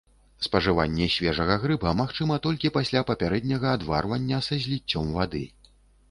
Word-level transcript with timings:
Спажыванне 0.43 1.07
свежага 1.15 1.57
грыба 1.65 1.91
магчыма 1.99 2.37
толькі 2.45 2.71
пасля 2.77 3.03
папярэдняга 3.09 3.67
адварвання 3.79 4.39
са 4.47 4.57
зліццём 4.63 5.13
вады. 5.19 5.43